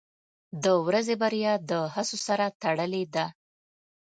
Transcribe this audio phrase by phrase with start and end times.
[0.63, 3.25] •د ورځې بریا د هڅو سره تړلې ده.